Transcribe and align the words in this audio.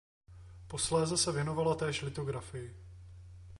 Posléze 0.67 1.17
se 1.17 1.31
věnovala 1.31 1.75
též 1.75 2.01
litografii. 2.01 2.75